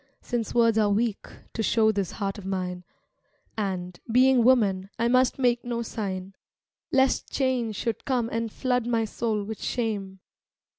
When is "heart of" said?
2.13-2.43